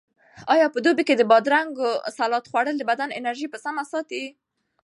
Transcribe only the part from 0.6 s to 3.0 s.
په دوبي کې د بادرنګو سالاډ خوړل د